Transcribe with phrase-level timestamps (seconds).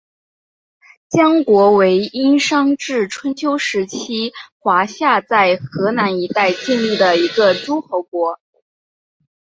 [1.09, 8.39] 江国为殷商至春秋时期华夏在河南一带建立的一个诸侯国。